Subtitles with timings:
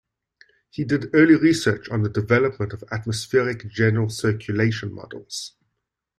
[0.71, 5.53] He did early research on the development of atmospheric general circulation models.